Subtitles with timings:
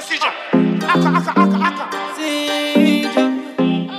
[0.00, 0.24] say, CJ?
[0.82, 1.84] Aka, aka, aka, aka.
[2.16, 3.16] CJ.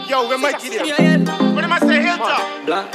[0.09, 0.85] Yo, where Mikey there?
[0.85, 1.53] Yeah, yeah.
[1.53, 2.65] What am I say, Hilltop?
[2.65, 2.93] Black.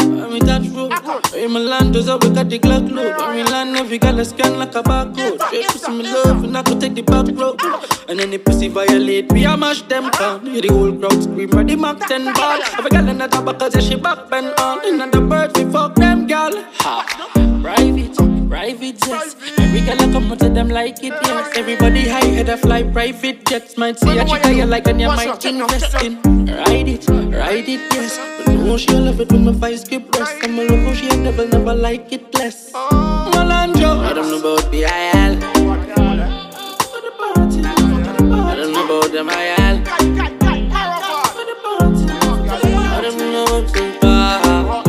[0.00, 1.02] When we touch road, when
[1.46, 3.16] my land does up, we got the Glock load.
[3.34, 5.40] We land, every girl a scan like a barcode.
[5.46, 7.60] Straight pussy me love, and I could take the back road.
[8.08, 10.46] And any pussy violate, we a mash them down.
[10.46, 12.60] Hear the whole crowd scream, ready Mac 10 ball.
[12.78, 15.00] Every girl in the top, cause she back bend on.
[15.00, 16.52] And the birds, we fuck them, girl.
[16.80, 17.28] Ha.
[17.62, 19.36] Private, private jets.
[19.58, 21.56] Every girl I come out to them like it, yes.
[21.56, 23.76] Everybody high head a fly private jets.
[23.76, 26.22] Might see a chick you like and you might invest in.
[26.46, 28.18] Ride it, ride it, yes.
[28.44, 30.36] But no, she love it when my vice get breast.
[30.42, 32.72] I'm a how she a devil, never like it less.
[32.72, 35.34] Malandro, I don't know about the IL.
[36.90, 39.76] For the party, I don't know about them IL.
[41.34, 44.82] For the party, I don't know what's in bar.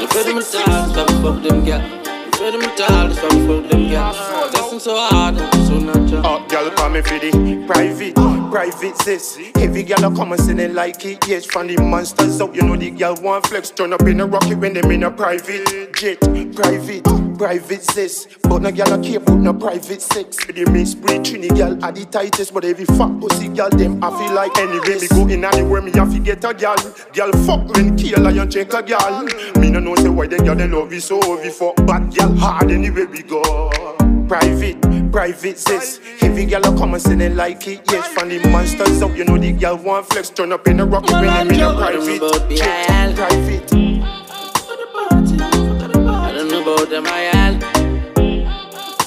[0.00, 1.82] You feel them tall, stop fuck them girl.
[2.26, 4.12] You feel them tall, stop fuck them girl.
[4.50, 6.22] Testing so hard, and so natural.
[6.26, 7.30] Oh, girl, call me for the
[7.68, 8.14] private,
[8.50, 9.38] private sis.
[9.38, 11.26] A come and say they like it.
[11.28, 13.70] Yes, from the monsters out, you know the girl want flex.
[13.70, 16.20] Turn up in a rocket when them in a private jet.
[16.20, 17.04] Private,
[17.38, 18.26] private sis.
[18.42, 20.44] But no a care about no private sex.
[20.44, 22.52] The miss spree, trini girl are the tightest.
[22.52, 25.00] But every fat pussy girl, them I feel like anyway.
[25.00, 26.76] Me go in anywhere, me have to get a girl.
[27.12, 29.24] Girl fuck when kill lion check a girl.
[29.60, 32.34] Me no know say why them girl they love you so we fuck bad girl
[32.34, 34.19] hard anywhere we go.
[34.30, 35.98] Private, private sis.
[36.22, 37.80] Every girl a come and say they like it.
[37.90, 40.30] Yes, from the monsters up, you know the girl want flex.
[40.30, 43.16] Turn up in a rocket when them in a private jet.
[43.16, 43.68] Private.
[43.68, 46.28] For the party, for the party.
[46.28, 47.58] I don't know about them IL.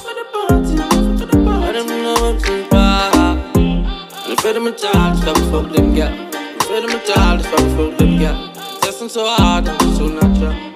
[0.04, 0.76] For the party,
[1.16, 1.68] for the party.
[1.68, 4.28] I don't know what's in bar.
[4.28, 6.12] You feel them tall, stop fuck them girl.
[6.12, 8.52] You feel them tall, stop fuck them girl.
[8.82, 10.73] Testing so hard, and so natural.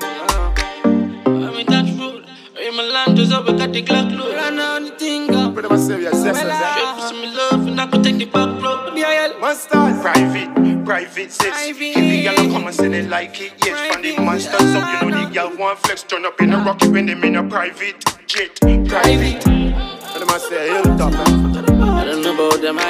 [3.19, 4.34] In my land, just up, we got the Glock load.
[4.34, 5.55] Run on the thing up.
[5.55, 6.74] But I'm a serious zest of that.
[6.74, 8.94] Straight pussy me love, and I could take the back road.
[8.94, 9.41] BIL.
[9.41, 10.00] Monsters.
[10.00, 11.48] Private, private sis.
[11.48, 11.96] Private.
[11.96, 13.52] Every girl a come and say they like it.
[13.64, 16.02] Yes, from the monsters up, you know the girl want flex.
[16.05, 18.55] Turn up in a rocket when them in a private jet.
[18.61, 19.45] Private.
[19.45, 20.68] What am I say?
[20.68, 21.12] Hilltop.
[21.12, 21.83] man.
[21.83, 22.85] I don't know about them IL.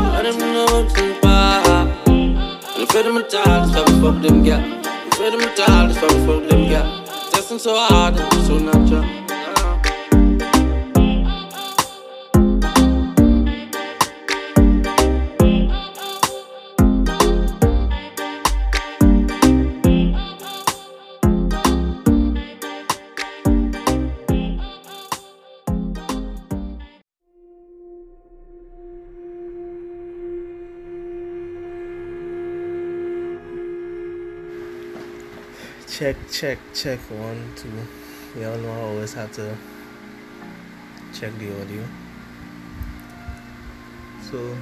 [0.00, 1.86] I don't know what's in bar.
[2.78, 4.79] You feel them tall, stop fuck them
[5.20, 7.04] feel them tall, stop fuck them girl.
[7.30, 9.29] Testing so hard, and so natural.
[36.00, 36.98] Check, check, check.
[37.10, 37.68] One, two.
[38.34, 39.54] We all know I always have to
[41.12, 41.84] check the audio.
[44.22, 44.56] So,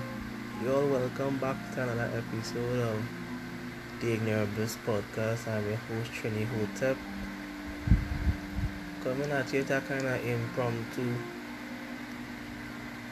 [0.60, 3.00] you all welcome back to another episode of
[4.00, 5.46] the Ignorant Bliss podcast.
[5.46, 6.96] I'm your host, Trini Hotep.
[9.04, 11.14] Coming at you with a kind of impromptu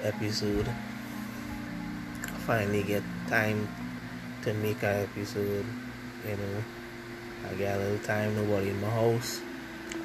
[0.03, 0.69] episode.
[2.45, 3.69] Finally get time
[4.43, 5.65] to make an episode,
[6.27, 6.65] you know.
[7.45, 9.41] I got a little time, nobody in my house.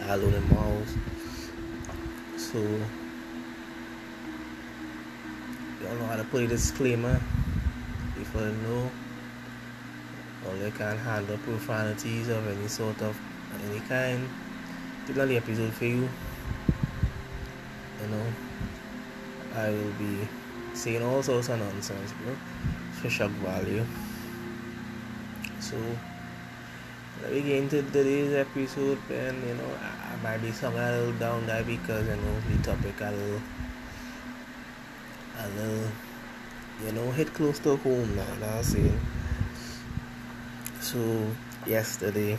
[0.02, 0.98] I alone in my house.
[2.38, 2.60] So
[5.84, 7.22] y'all know how to put a disclaimer.
[8.20, 8.92] If I know
[10.48, 13.20] or they can't handle profanities of any sort of
[13.70, 14.28] any kind.
[15.08, 16.10] It's not the episode for you.
[18.02, 18.26] You know.
[19.54, 20.28] I will be
[20.74, 22.36] saying all sorts of nonsense, bro.
[22.94, 23.86] For shock value.
[25.60, 25.78] So
[27.30, 31.14] me get into today's episode and you know I, I might be something a little
[31.20, 33.42] down there because you know the topic a little
[35.38, 35.92] a little
[36.86, 38.26] you know hit close to home now,
[38.58, 39.00] I'm saying?
[40.80, 41.28] So
[41.68, 42.38] yesterday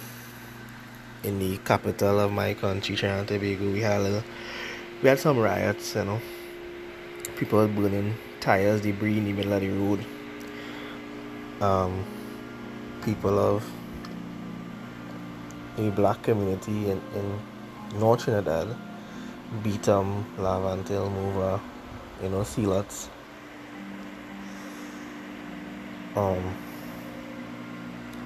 [1.22, 4.24] in the capital of my country, Trinidad Tobago, we had a little,
[5.02, 6.20] we had some riots, you know.
[7.36, 10.04] People burning tires, debris in the middle of the road.
[11.60, 12.04] Um
[13.02, 13.64] people of
[15.76, 17.38] the black community in, in
[17.98, 18.76] North Trinidad,
[19.62, 21.62] Beetham, Laventille, Morvant,
[22.22, 23.08] you know, Sea Lots.
[26.14, 26.56] Um,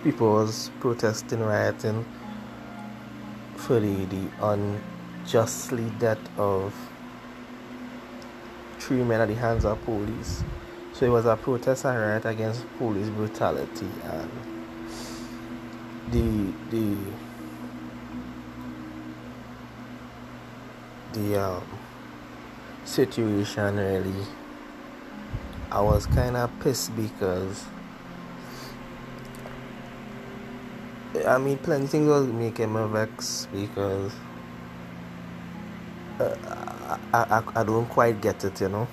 [0.02, 2.04] people was protesting, rioting
[3.56, 6.74] for the, the unjustly death of
[8.78, 10.44] three men at the hands of police.
[10.92, 14.30] So it was a protest and riot against police brutality and
[16.10, 16.96] the the
[21.16, 21.62] the um
[22.84, 24.26] situation really.
[25.70, 27.64] I was kind of pissed because
[31.26, 34.12] I mean, plenty things was making me vex because
[36.20, 36.36] uh,
[37.12, 38.86] I, I, I don't quite get it, you know.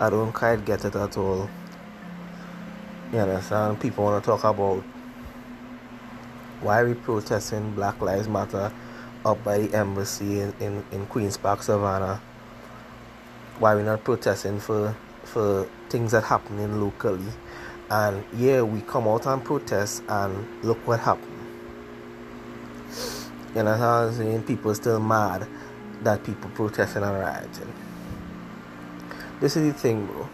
[0.00, 1.48] I don't quite get it at all.
[3.12, 3.80] You understand?
[3.80, 4.82] People want to talk about
[6.62, 8.72] why we protesting Black Lives Matter
[9.24, 12.20] up by the embassy in, in, in Queen's Park, Savannah.
[13.58, 17.30] Why we're not protesting for for things that happening locally
[17.90, 21.26] and yeah, we come out and protest, and look what happened.
[23.54, 24.44] You know what I'm saying?
[24.44, 25.46] People still mad
[26.02, 27.74] that people protesting and rioting.
[29.40, 30.28] This is the thing, bro.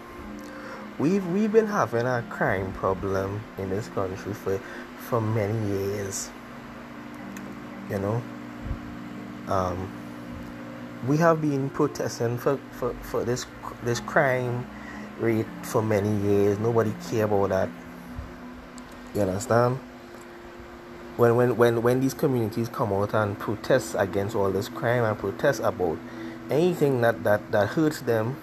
[0.99, 4.59] We've we've been having a crime problem in this country for
[5.09, 6.29] for many years.
[7.89, 8.23] You know,
[9.49, 9.91] um,
[11.07, 13.47] we have been protesting for, for, for this
[13.83, 14.67] this crime
[15.19, 16.59] rate for many years.
[16.59, 17.69] Nobody care about that.
[19.15, 19.79] You understand?
[21.17, 25.19] When when when when these communities come out and protest against all this crime and
[25.19, 25.99] protest about
[26.51, 28.37] anything that that that hurts them,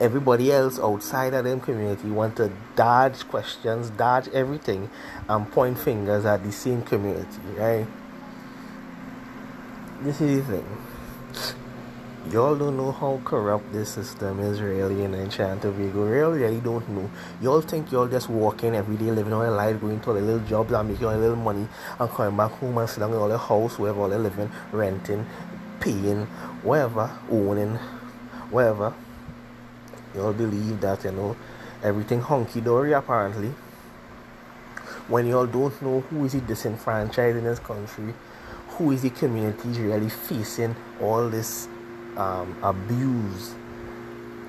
[0.00, 4.90] everybody else outside of them community want to dodge questions, dodge everything,
[5.28, 7.86] and point fingers at the same community, right?
[10.02, 10.66] This is the thing
[12.30, 16.04] Y'all don't know how corrupt this system is really in Trinidad Tobago.
[16.04, 17.08] Really, really don't know.
[17.40, 20.70] Y'all think y'all just walking every day, living all life, going to a little jobs
[20.72, 21.66] and making a little money
[21.98, 25.24] and coming back home and sitting in all the house, wherever all they living, renting,
[25.80, 26.26] paying,
[26.62, 27.76] whatever, owning,
[28.50, 28.92] whatever.
[30.14, 31.36] Y'all believe that, you know,
[31.82, 33.54] everything hunky dory apparently.
[35.08, 38.12] When y'all don't know who is it disenfranchised in this country,
[38.76, 41.68] who is the communities really facing all this
[42.16, 43.54] um, abuse.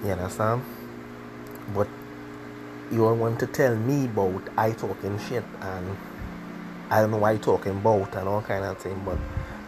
[0.03, 0.63] You understand?
[1.73, 1.87] But
[2.91, 5.97] you all want to tell me about I talking shit and
[6.89, 9.01] I don't know why talking about and all kind of thing.
[9.05, 9.17] But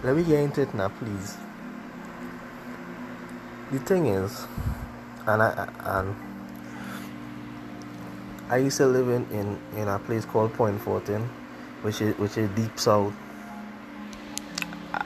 [0.03, 1.37] let me get into it now, please.
[3.71, 4.45] The thing is,
[5.25, 6.15] and I and
[8.49, 11.29] I used to live in, in, in a place called Point Fortin,
[11.81, 13.13] which is which is deep south.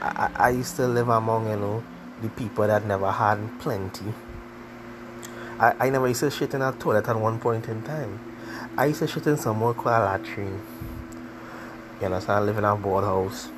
[0.04, 1.82] I, I, used to live among you know
[2.20, 4.12] the people that never had plenty.
[5.58, 8.20] I, I never used to shit in a toilet at one point in time.
[8.76, 10.60] I used to shit in some more called latrine.
[12.00, 12.38] You understand?
[12.38, 13.48] I live in a board house.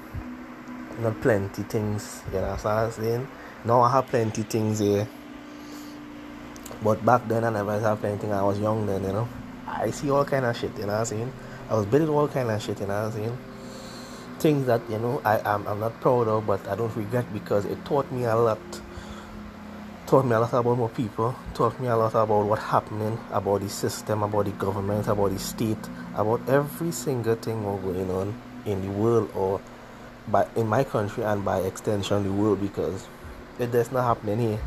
[1.00, 2.22] Not plenty things.
[2.32, 3.28] You understand I'm saying?
[3.64, 5.08] Now I have plenty things here.
[6.82, 8.30] But back then I never had plenty.
[8.30, 9.28] I was young then, you know.
[9.66, 11.32] I see all kind of shit, you know what I'm saying?
[11.68, 13.38] I was building all kind of shit, you know what I'm saying?
[14.38, 17.64] Things that you know I am I'm not proud of, but I don't regret because
[17.64, 18.58] it taught me a lot.
[20.06, 21.34] Taught me a lot about more people.
[21.54, 25.38] Taught me a lot about what happening, about the system, about the government, about the
[25.38, 25.78] state,
[26.14, 29.60] about every single thing going on in the world or
[30.28, 33.06] by in my country and by extension the world because
[33.58, 34.60] it does not happening here.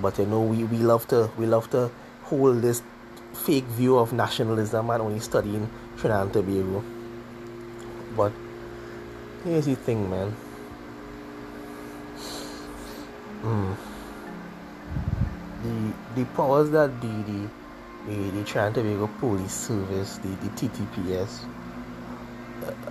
[0.00, 1.90] But you know we, we love to we love to
[2.24, 2.82] hold this
[3.32, 6.84] fake view of nationalism and only studying Trinidad and Tobago.
[8.16, 8.32] But
[9.46, 10.34] The thing, man.
[13.44, 13.76] Mm.
[15.62, 17.48] The the powers that be the
[18.08, 21.44] the, the Tobago Police Service, the, the TTPS,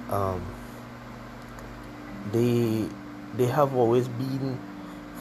[0.09, 0.41] uh, um,
[2.31, 2.87] they
[3.35, 4.57] they have always been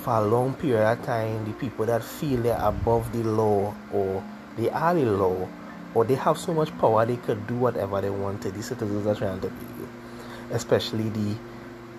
[0.02, 4.22] for a long period of time the people that feel they're above the law or
[4.56, 5.48] they are the law
[5.94, 9.04] or they have so much power they could do whatever they want to the citizens
[9.04, 9.50] of Trinidad
[10.54, 11.34] especially the,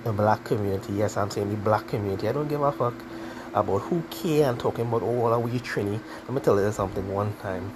[0.05, 0.93] the black community.
[0.93, 2.27] Yes, I'm saying the black community.
[2.27, 2.95] I don't give a fuck
[3.53, 5.99] about who care and talking about oh, are we Trini.
[6.23, 7.73] Let me tell you something one time.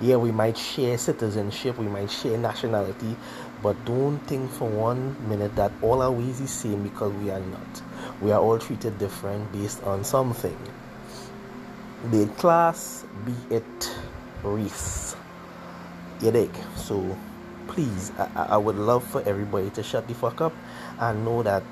[0.00, 3.16] Yeah, we might share citizenship, we might share nationality,
[3.62, 7.40] but don't think for one minute that all are we the same because we are
[7.40, 7.82] not.
[8.20, 10.56] We are all treated different based on something.
[12.12, 13.96] Be it class, be it
[14.44, 15.16] race.
[16.20, 16.50] You dig?
[16.76, 17.16] So
[17.68, 20.52] please, I, I would love for everybody to shut the fuck up
[20.98, 21.62] and know that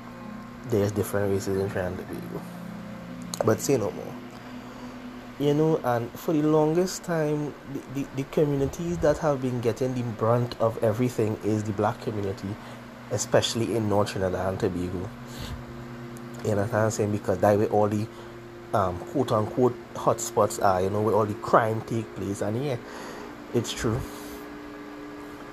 [0.69, 2.41] there's different races in Trinidad and Tobago.
[3.45, 4.13] But say no more.
[5.39, 9.93] You know, and for the longest time, the, the, the communities that have been getting
[9.93, 12.55] the brunt of everything is the black community,
[13.11, 15.09] especially in North Trinidad and Tobago.
[16.43, 17.11] You know what I'm saying?
[17.11, 18.07] Because that way all the
[18.73, 22.41] um, quote unquote hotspots are, you know, where all the crime take place.
[22.41, 22.77] And yeah,
[23.53, 23.99] it's true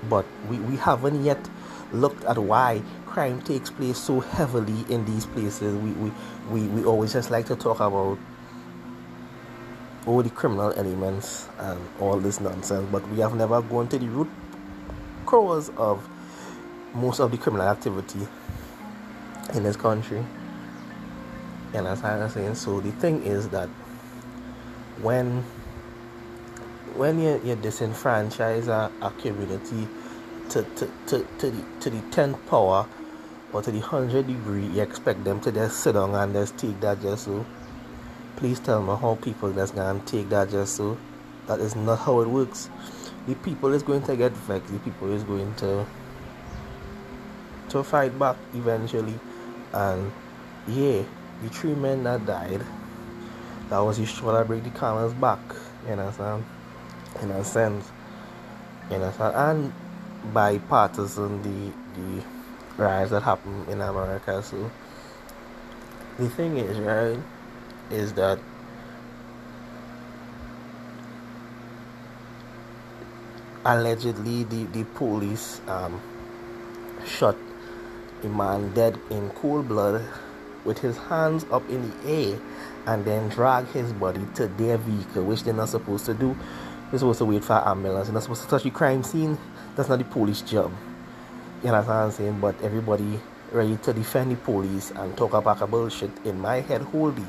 [0.09, 1.49] but we, we haven't yet
[1.91, 6.11] looked at why crime takes place so heavily in these places, we, we,
[6.49, 8.17] we, we always just like to talk about
[10.05, 14.07] all the criminal elements and all this nonsense, but we have never gone to the
[14.07, 14.29] root
[15.25, 16.07] cause of
[16.93, 18.27] most of the criminal activity
[19.53, 20.23] in this country.
[21.73, 23.69] And as I was saying, so the thing is that
[25.01, 25.43] when
[26.95, 29.87] when you, you disenfranchise a, a community
[30.49, 32.87] to, to, to, to, the, to the 10th power
[33.51, 36.79] or to the 100 degree, you expect them to just sit down and just take
[36.79, 37.45] that just so.
[38.37, 40.97] Please tell me how people just gonna take that just so.
[41.47, 42.69] That is not how it works.
[43.27, 44.71] The people is going to get vexed.
[44.71, 45.85] The people is going to
[47.69, 49.19] to fight back eventually.
[49.73, 50.11] And
[50.67, 51.03] yeah,
[51.41, 52.61] the three men that died,
[53.69, 55.39] that was his shoulder break the camel's back.
[55.85, 56.45] You understand?
[57.21, 57.91] In a sense.
[58.89, 59.35] You understand?
[59.35, 62.23] And bipartisan the the
[62.77, 64.41] riots that happened in America.
[64.43, 64.69] So
[66.17, 67.19] the thing is, right,
[67.89, 68.39] is that
[73.65, 75.99] allegedly the, the police um,
[77.05, 77.35] shot
[78.23, 80.05] a man dead in cold blood
[80.63, 82.39] with his hands up in the air
[82.87, 86.35] and then drag his body to their vehicle, which they're not supposed to do.
[86.95, 88.07] They're supposed to wait for ambulance.
[88.07, 89.37] They're not supposed to touch the crime scene.
[89.75, 90.71] That's not the police job.
[91.61, 92.39] You know what I'm saying?
[92.39, 93.19] But everybody
[93.51, 97.25] ready to defend the police and talk about bullshit in my head wholly.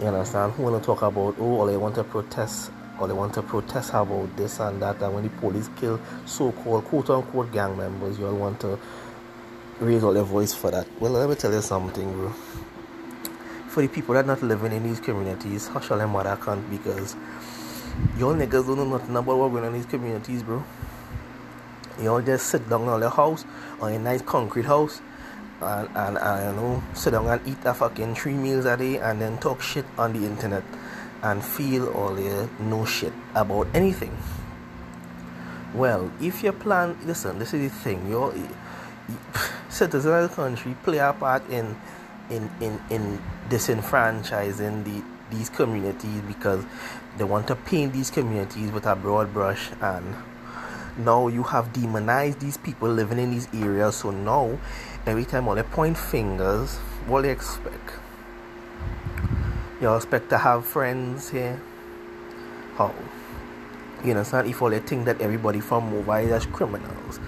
[0.00, 0.54] You understand?
[0.54, 3.90] Who wanna talk about oh or they want to protest or they want to protest
[3.90, 8.18] about this and that and when the police kill so called quote unquote gang members,
[8.18, 8.78] you all want to
[9.80, 10.86] raise all their voice for that.
[10.98, 12.30] Well let me tell you something bro.
[13.68, 17.14] For the people that not living in these communities, hush all them mother can't because
[18.18, 20.64] y'all niggas don't know nothing about what going on in these communities, bro.
[22.00, 23.44] Y'all just sit down on the house,
[23.80, 25.00] on a nice concrete house,
[25.60, 28.98] and, and, and you know, sit down and eat a fucking three meals a day
[28.98, 30.62] and then talk shit on the internet
[31.22, 34.16] and feel all the no shit about anything.
[35.74, 38.34] Well, if you plan, listen, this is the thing, your
[39.68, 41.76] citizens of the country play a part in
[42.30, 46.64] in in, in disenfranchising the these communities because
[47.16, 50.14] they want to paint these communities with a broad brush and
[50.98, 54.58] now you have demonized these people living in these areas so now
[55.06, 57.92] every time all they point fingers what they expect?
[59.80, 61.60] You expect to have friends here?
[62.76, 62.94] How?
[64.02, 64.48] You understand?
[64.48, 67.20] If all they think that everybody from Morvant is criminals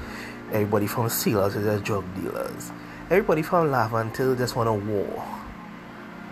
[0.53, 2.73] everybody from Sealers is just drug dealers
[3.11, 5.25] everybody from Laventille just want a war.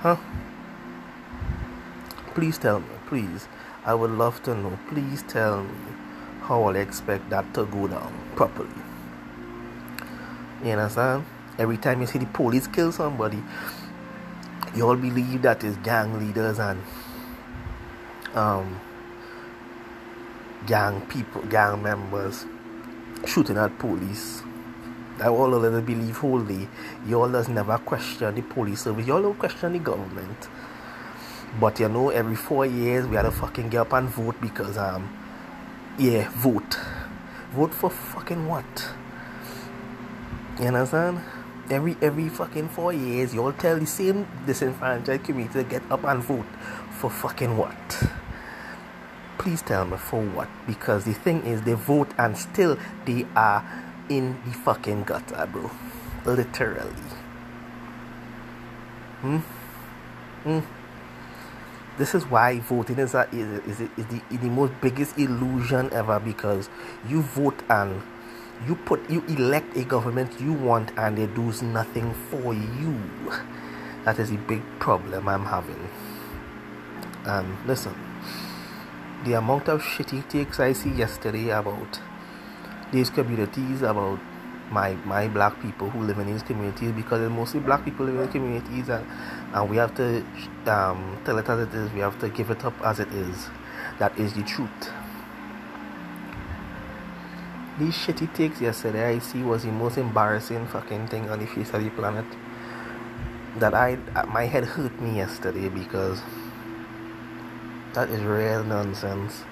[0.01, 0.17] Huh
[2.37, 3.49] please tell me please
[3.85, 5.71] I would love to know please tell me
[6.43, 8.69] how I expect that to go down properly
[10.63, 11.25] you understand
[11.59, 13.43] every time you see the police kill somebody
[14.77, 16.81] you all believe that is gang leaders and
[18.35, 18.79] um,
[20.67, 22.45] gang people, gang members
[23.27, 24.43] shooting at police.
[25.19, 26.69] That all of them believe wholly.
[27.07, 29.07] You all does never question the police service.
[29.07, 30.49] You all don't question the government.
[31.61, 34.77] But you know, every four years we had to fucking get up and vote because
[34.77, 35.09] um,
[35.99, 36.79] yeah, vote.
[37.53, 38.89] Vote for fucking what?
[40.61, 41.21] You understand?
[41.71, 46.05] every every fucking four years, you all tell the same disenfranchised community to get up
[46.05, 46.47] and vote
[46.91, 48.05] for fucking what?
[49.39, 50.49] Please tell me for what?
[50.67, 53.65] Because the thing is, they vote and still they are
[54.09, 55.71] in the fucking gutter, bro.
[56.25, 56.93] Literally.
[59.21, 59.39] Hmm.
[60.43, 60.61] Hmm.
[61.99, 65.91] This is why voting is a, is, is, is, the, is the most biggest illusion
[65.93, 66.69] ever because
[67.09, 68.03] you vote and
[68.67, 73.01] you put you elect a government you want and they do nothing for you.
[74.05, 75.89] That is a big problem i'm having.
[77.25, 77.95] And listen
[79.25, 82.01] the amount of shit shitty takes i see yesterday about
[82.93, 84.21] these communities about
[84.71, 88.23] my my black people who live in these communities because it's mostly black people living
[88.23, 89.07] in communities and,
[89.53, 90.25] and we have to
[90.67, 93.49] um, tell it as it is we have to give it up as it is
[93.99, 94.91] that is the truth
[97.79, 101.75] these shitty takes yesterday I see was the most embarrassing fucking thing on the face
[101.75, 102.25] of the planet.
[103.59, 103.97] That I
[104.29, 106.23] my head hurt me yesterday because
[107.93, 109.45] that is real nonsense.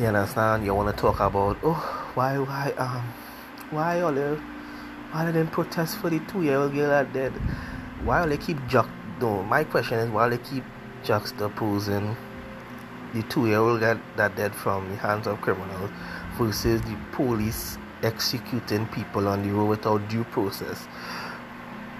[0.00, 0.64] You understand?
[0.64, 3.12] You want to talk about oh why why um
[3.70, 4.40] why all the
[5.10, 7.32] why they didn't protest for the two year old girl that dead?
[8.04, 8.88] Why all they keep juck?
[9.20, 10.64] No, my question is why they keep
[11.04, 12.16] juxtaposing
[13.14, 15.90] the two year old that, that dead from the hands of criminals
[16.36, 20.86] versus the police executing people on the road without due process.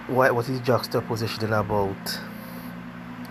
[0.08, 0.60] What was his
[1.52, 2.20] about?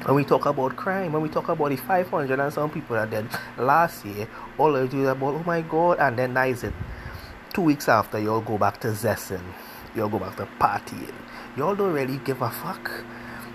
[0.06, 3.10] When we talk about crime, when we talk about the 500 and some people that
[3.10, 3.26] dead
[3.58, 6.74] last year, all of you about, oh my god, and then that is it.
[7.54, 9.42] Two weeks after, you all go back to zessing,
[9.96, 11.14] you all go back to partying.
[11.56, 12.92] You all don't really give a fuck.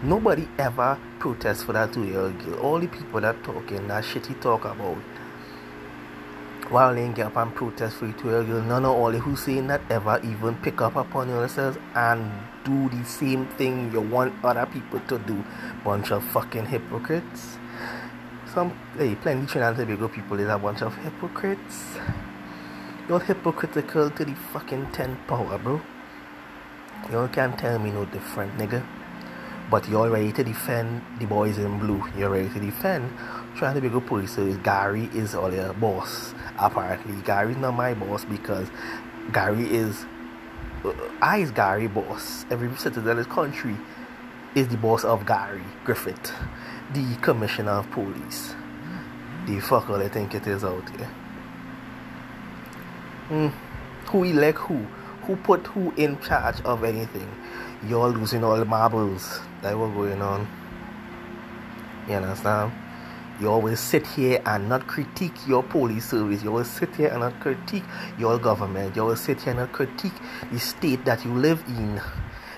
[0.03, 2.61] Nobody ever protests for that two year old girl.
[2.61, 4.97] All the people that talking that shit he talk about
[6.71, 9.81] while get up and protest for two year girl, none of all the Hussein that
[9.91, 12.31] ever even pick up upon yourselves and
[12.65, 15.43] do the same thing you want other people to do.
[15.83, 17.57] Bunch of fucking hypocrites.
[18.53, 21.97] Some hey, plenty Trinidad and Tobago people is a bunch of hypocrites.
[23.09, 25.81] You're hypocritical to the fucking 10 power, bro.
[27.11, 28.85] You can't tell me no different, nigga.
[29.71, 32.03] But you're ready to defend the boys in blue.
[32.17, 33.11] You're ready to defend
[33.59, 34.57] trying to be a good police service.
[34.63, 38.69] Gary is all your boss apparently Gary's not my boss because
[39.33, 40.05] Gary is
[40.85, 42.45] uh, I is Gary boss.
[42.51, 43.77] Every citizen in this country
[44.55, 46.33] is the boss of Gary Griffith,
[46.95, 48.55] the commissioner of police.
[49.47, 51.11] The fucker they think it is out here.
[53.29, 53.49] Hmm.
[54.11, 54.87] Who elect who?
[55.23, 57.29] Who put who in charge of anything?
[57.87, 60.49] You're losing all the marbles that were going on.
[62.09, 62.73] You understand?
[63.41, 66.43] You always sit here and not critique your police service.
[66.43, 67.85] You always sit here and not critique
[68.19, 68.97] your government.
[68.97, 70.15] You always sit here and not critique
[70.51, 72.01] the state that you live in,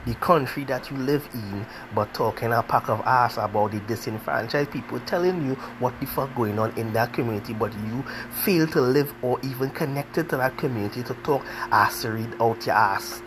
[0.07, 4.71] the country that you live in, but talking a pack of ass about the disenfranchised
[4.71, 8.03] people, telling you what the fuck going on in that community, but you
[8.43, 12.75] fail to live or even connected to that community to talk ass read out your
[12.75, 13.23] ass.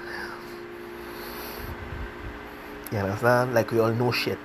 [2.91, 3.53] You understand?
[3.53, 4.39] Like we all know shit.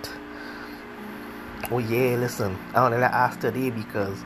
[1.70, 4.24] Oh yeah, listen, I only ask today because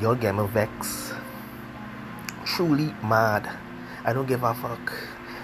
[0.00, 1.12] your game of vex.
[2.46, 3.46] Truly mad.
[4.06, 4.92] I don't give a fuck.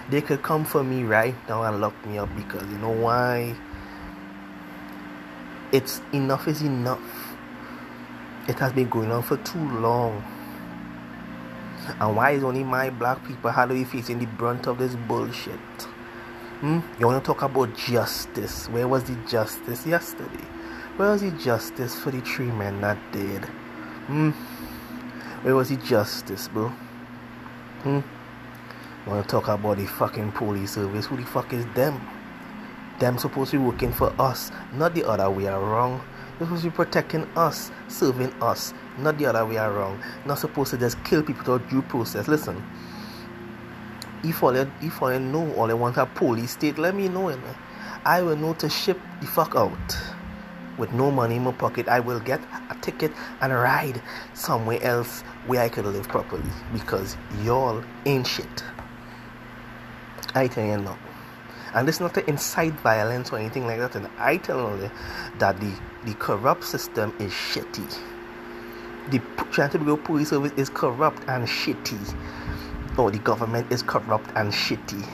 [0.09, 3.55] They could come for me right now and lock me up because you know why?
[5.71, 7.35] It's enough is enough.
[8.47, 10.23] It has been going on for too long.
[11.99, 14.95] And why is only my black people how do we facing the brunt of this
[14.95, 15.59] bullshit?
[16.61, 16.79] Hmm?
[16.99, 18.67] You wanna talk about justice?
[18.69, 20.47] Where was the justice yesterday?
[20.99, 23.45] Where was the justice for the three men that did?
[24.07, 24.31] Hmm?
[25.43, 26.67] Where was the justice, bro?
[27.83, 28.01] Hmm?
[29.07, 31.05] Wanna talk about the fucking police service?
[31.05, 32.05] Who the fuck is them?
[32.99, 36.01] Them supposed to be working for us, not the other way around.
[36.37, 40.03] They're supposed to be protecting us, serving us, not the other way around.
[40.25, 42.27] Not supposed to just kill people without due process.
[42.27, 42.61] Listen,
[44.21, 47.07] if all they, if all they know all I want a police state, let me
[47.07, 47.29] know.
[47.29, 47.39] it.
[48.03, 49.77] I will know to ship the fuck out
[50.79, 52.39] with no money in my pocket, I will get
[52.69, 53.11] a ticket
[53.41, 54.01] and ride
[54.33, 58.63] somewhere else where I could live properly because y'all ain't shit.
[60.33, 60.97] I tell you now.
[61.73, 63.95] And is not to incite violence or anything like that.
[63.95, 64.89] And I tell you
[65.37, 65.71] that the,
[66.05, 67.99] the corrupt system is shitty.
[69.11, 69.19] The
[69.51, 72.17] Trinidad police service is corrupt and shitty.
[72.97, 75.07] Or the government is corrupt and shitty.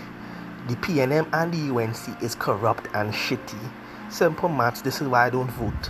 [0.68, 3.72] The PNM and the UNC is corrupt and shitty
[4.16, 5.90] Simple maths, this is why I don't vote.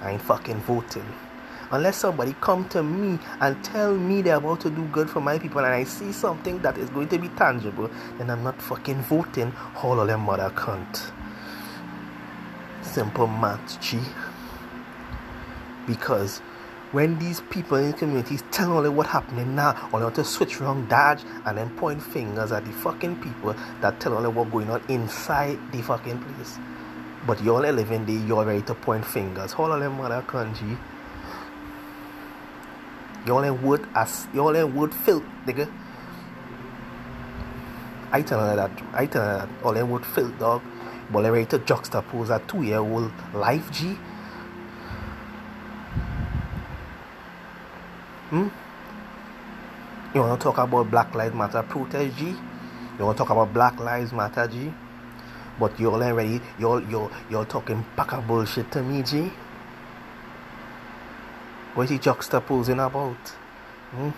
[0.00, 1.04] I ain't fucking voting.
[1.72, 5.36] Unless somebody come to me and tell me they're about to do good for my
[5.36, 9.02] people and I see something that is going to be tangible, then I'm not fucking
[9.02, 9.52] voting
[9.82, 11.10] all of them mother cunt.
[12.82, 13.98] Simple maths, G.
[15.88, 16.38] Because
[16.92, 20.60] when these people in the communities tell only what happening now, only want to switch
[20.60, 24.70] around, dodge, and then point fingers at the fucking people that tell only what going
[24.70, 26.60] on inside the fucking place.
[27.26, 29.54] But only living there, you're ready to point fingers.
[29.54, 30.76] All of them mother country.
[33.26, 35.68] You only would as you only would filth, nigga.
[38.12, 40.62] I tell her that I tell her that all would filth dog.
[41.10, 43.96] But they ready to juxtapose a two year old life G.
[48.30, 48.48] Hmm?
[50.14, 52.26] You wanna talk about Black Lives Matter protest G?
[52.98, 54.72] You wanna talk about Black Lives Matter G?
[55.58, 59.32] But you're already you're you're you're talking pack of bullshit to me, G.
[61.74, 63.16] What is he juxtaposing about?
[63.90, 64.10] Hmm?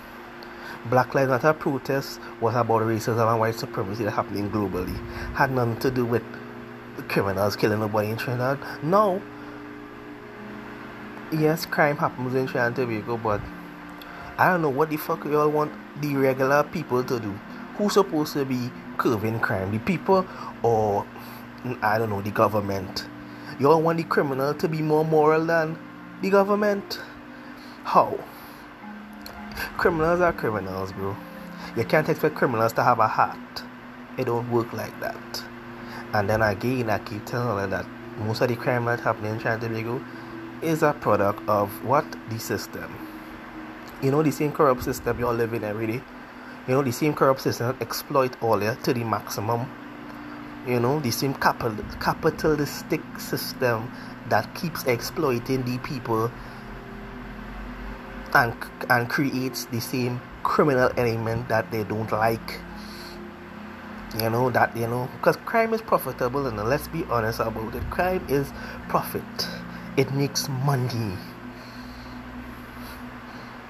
[0.89, 4.97] Black Lives Matter protest was about racism and white supremacy that happening globally.
[5.35, 6.23] Had nothing to do with
[7.09, 8.59] criminals killing nobody in Trinidad.
[8.83, 9.21] No.
[11.33, 13.41] Yes, crime happens in Trinidad and Tobago, but
[14.39, 17.33] I don't know what the fuck you all want the regular people to do.
[17.77, 19.71] Who's supposed to be curbing crime?
[19.73, 20.27] The people
[20.63, 21.07] or
[21.83, 23.07] I don't know, the government.
[23.59, 25.79] You all want the criminal to be more moral than
[26.23, 27.01] the government?
[27.85, 28.19] How?
[29.77, 31.17] Criminals are criminals, bro.
[31.77, 33.63] You can't expect criminals to have a heart.
[34.17, 35.43] It don't work like that.
[36.13, 37.87] And then again, I keep telling that
[38.19, 40.05] most of the crime that's happening in Trinidad Tobago
[40.63, 42.05] is a product of what?
[42.31, 42.95] The system.
[44.03, 46.03] You know, the same corrupt system you're living in every day.
[46.69, 49.67] You know, the same corrupt system exploit all yeah, to the maximum.
[50.67, 53.91] You know, the same capital, capitalistic system
[54.29, 56.31] that keeps exploiting the people
[58.35, 58.53] and
[58.91, 62.61] and creates the same criminal element that they don't like.
[64.21, 67.89] You know that you know because crime is profitable and let's be honest about it.
[67.89, 68.53] Crime is
[68.91, 69.25] profit.
[69.97, 71.17] It makes money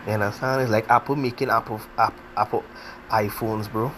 [0.08, 1.80] you understand it's like apple making apple
[2.36, 2.64] apple,
[3.10, 3.92] iphones bro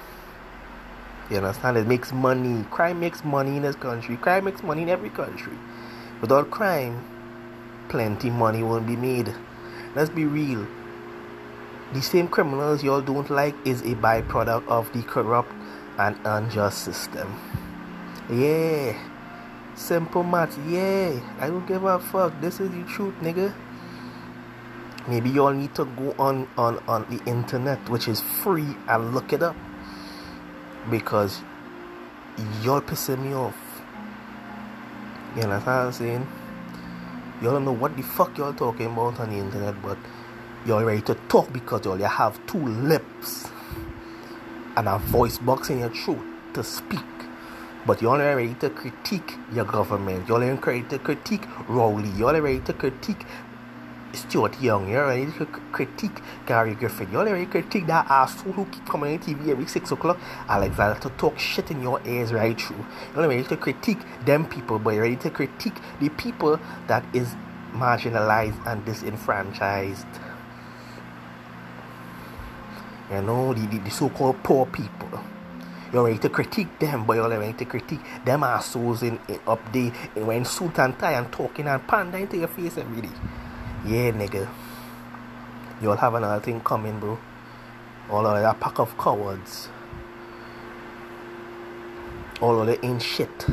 [1.31, 4.91] you understand it makes money crime makes money in this country crime makes money in
[4.91, 5.57] every country
[6.21, 7.03] without crime
[7.89, 9.35] plenty money won't be made
[9.95, 10.67] let's be real
[11.93, 15.51] the same criminals y'all don't like is a byproduct of the corrupt
[15.99, 17.35] and unjust system.
[18.31, 18.97] Yeah.
[19.75, 20.57] Simple math.
[20.69, 21.19] Yeah.
[21.41, 22.41] I don't give a fuck.
[22.41, 23.53] This is the truth, nigga.
[25.09, 29.33] Maybe y'all need to go on, on, on the internet, which is free, and look
[29.33, 29.57] it up.
[30.91, 31.41] Because
[32.63, 33.57] y'all pissing me off.
[35.37, 36.27] You understand what I'm saying?
[37.43, 39.97] Y'all don't know what the fuck y'all talking about on the internet, but
[40.67, 43.49] y'all ready to talk because y'all have two lips
[44.77, 46.21] and a voice box in your throat
[46.55, 47.01] to speak.
[47.87, 50.29] But you're only ready to critique your government.
[50.29, 52.11] You're only ready to critique Rowley.
[52.11, 53.25] You're only ready to critique
[54.15, 54.91] Stuart Young.
[54.91, 57.11] You're ready to critique Gary Griffith.
[57.11, 60.19] You're only ready critique that asshole who keep coming on TV every 6 o'clock.
[60.49, 62.85] Alexander to talk shit in your ears right through.
[63.15, 67.05] You're only ready to critique them people, but you're ready to critique the people that
[67.15, 67.35] is
[67.73, 70.07] marginalized and disenfranchised.
[73.11, 75.21] You know, the, the, the so-called poor people.
[75.93, 79.61] You're ready to critique them, but you're ready to critique them assholes in, in up
[79.73, 83.15] there in wearing suit and tie and talking and panda into your face every day.
[83.87, 84.47] Yeah, nigga.
[85.81, 87.19] You'll have another thing coming, bro.
[88.11, 89.69] All of that pack of cowards.
[92.43, 93.47] All of them ain't shit.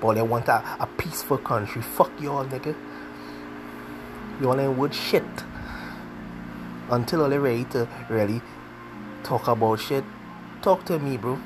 [0.00, 1.82] But they want a, a peaceful country.
[1.82, 2.74] Fuck y'all, nigga.
[4.40, 5.22] Y'all ain't worth shit.
[6.90, 8.42] Until they're ready to really
[9.22, 10.02] talk about shit,
[10.62, 11.38] talk to me, bro.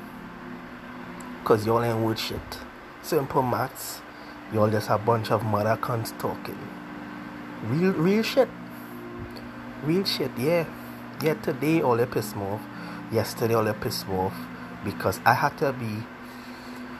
[1.43, 2.59] Cause y'all ain't worth shit.
[3.03, 4.01] Simple maths.
[4.51, 6.74] Y'all just a bunch of mother cunts talking.
[7.67, 8.49] Real, real shit.
[9.83, 10.65] Real shit, yeah.
[11.21, 12.61] Yeah, today all they pissed me off.
[13.11, 14.35] Yesterday all they pissed me off.
[14.83, 16.03] Because I had to be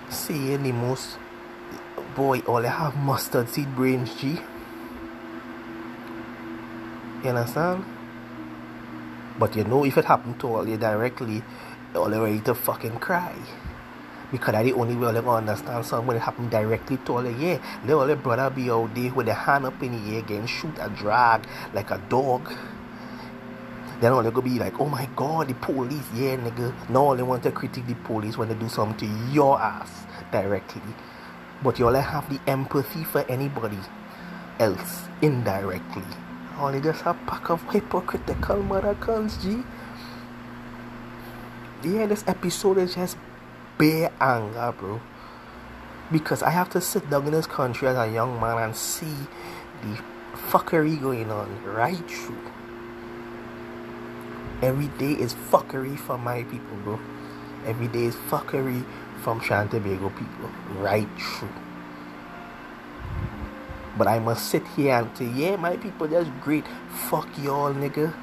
[0.10, 1.18] seeing the most
[2.16, 4.40] boy all they have mustard seed brains G.
[7.24, 7.86] You understand?
[9.38, 11.44] But you know, if it happened to all you directly,
[11.94, 13.36] all you ready to fucking cry.
[14.32, 17.36] Because that's the only way they understand something when it happened directly to all you.
[17.38, 20.22] Yeah, they all their brother be out there with their hand up in the air
[20.22, 22.52] getting shoot a drag like a dog.
[24.02, 26.74] Then all they go be like, oh my god, the police, yeah, nigga.
[26.90, 30.82] No, they want to critique the police when they do something to your ass directly.
[31.64, 33.80] But you all have the empathy for anybody
[34.60, 36.04] else indirectly.
[36.58, 39.64] Oh, only just a pack of hypocritical Moroccans, G.
[41.84, 43.18] Yeah, this episode is just
[43.78, 45.02] bare anger, ah, bro.
[46.12, 49.16] Because I have to sit down in this country as a young man and see
[49.82, 50.00] the
[50.50, 52.52] fuckery going on right through.
[54.62, 57.00] Every day is fuckery for my people, bro.
[57.66, 58.86] Every day is fuckery
[59.22, 61.50] from Shantabago people, right through.
[63.98, 66.66] But I must sit here and say, yeah, my people, that's great.
[67.10, 68.14] Fuck y'all, nigga.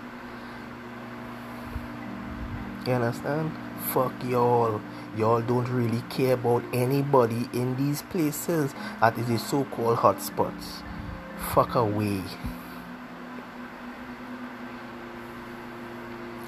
[2.87, 3.51] You understand?
[3.90, 4.81] Fuck y'all.
[5.16, 10.83] Y'all don't really care about anybody in these places that is the so-called hotspots.
[11.53, 12.23] Fuck away.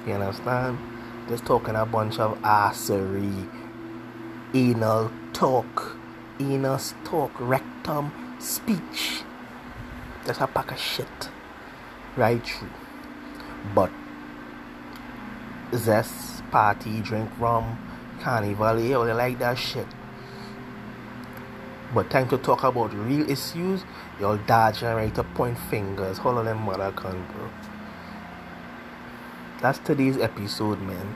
[0.07, 0.79] You understand?
[1.27, 3.47] Just talking a bunch of assery,
[4.53, 5.97] anal talk,
[6.39, 9.21] anal talk, rectum speech.
[10.25, 11.29] That's a pack of shit.
[12.15, 12.69] Right true.
[13.73, 13.91] But
[15.77, 17.77] zest, party, drink rum,
[18.21, 19.87] carnival, they like that shit.
[21.93, 23.83] But time to talk about real issues,
[24.19, 26.17] y'all dodging ready to point fingers.
[26.17, 27.49] Hold on them mother con bro.
[29.61, 31.15] That's today's episode, man.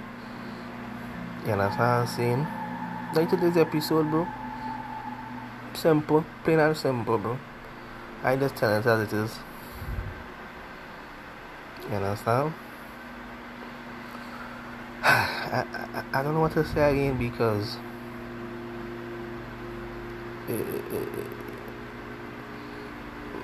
[1.45, 2.47] You understand what I'm saying?
[3.13, 4.27] Like today's episode, bro.
[5.73, 7.37] Simple, plain and simple, bro.
[8.23, 9.39] I just tell it as it is.
[11.89, 12.53] You understand?
[15.03, 17.77] I, I, I don't know what to say again because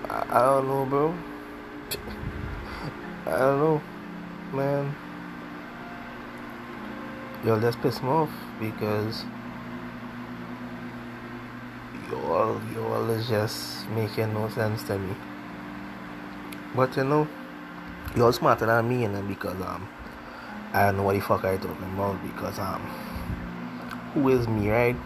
[0.09, 1.15] I don't know, bro.
[3.27, 3.81] I don't know,
[4.53, 4.95] man.
[7.45, 9.23] Yo, let's piss me off because
[12.09, 15.15] you all, you all is just making no sense to me.
[16.75, 17.27] But you know,
[18.15, 19.87] you're smarter than me, and because um,
[20.75, 22.81] I don't know what the fuck I talking about because um,
[24.13, 24.97] who is me, right?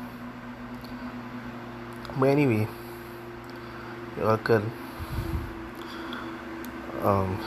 [2.19, 2.67] But anyway,
[4.17, 4.63] y'all could
[7.03, 7.39] um,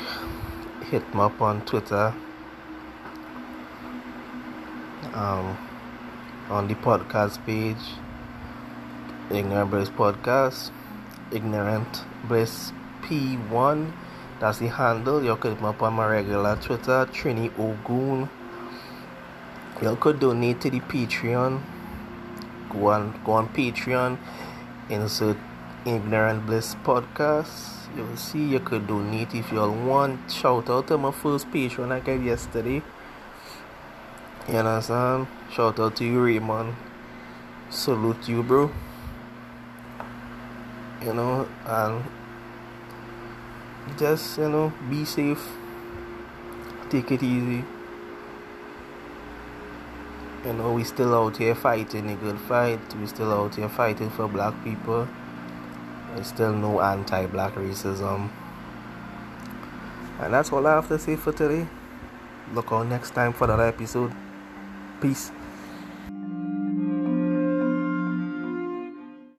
[0.89, 2.15] hit me up on Twitter,
[5.15, 5.59] um,
[6.49, 7.99] on the podcast page,
[9.33, 10.71] Ignorant Bliss Podcast,
[11.33, 13.93] Ignorant Bliss P1.
[14.43, 15.23] That's the handle.
[15.23, 18.29] You could hit me up on my regular Twitter, Trini Ogun.
[19.81, 21.63] You could donate to the Patreon.
[22.71, 24.19] Go on, go on Patreon
[24.91, 25.37] insert
[25.87, 27.87] Ignorant Bliss podcast.
[27.97, 30.29] You'll see you could donate if you all want.
[30.29, 32.83] Shout out to my first patron I gave yesterday.
[34.49, 35.29] You understand?
[35.53, 36.75] Shout out to you, Raymond.
[37.71, 38.73] Salute you, bro.
[41.01, 42.03] You know, and
[43.99, 45.43] just, you know, be safe.
[46.91, 47.65] Take it easy.
[50.45, 52.81] You know, we still out here fighting a good fight.
[52.97, 55.07] We still out here fighting for black people.
[56.15, 58.29] There's still no anti-black racism.
[60.21, 61.67] And that's all I have to say for today.
[62.53, 64.13] Look out next time for another episode.
[65.01, 65.33] Peace.